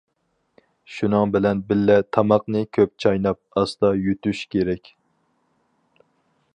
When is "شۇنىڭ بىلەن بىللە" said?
0.93-1.97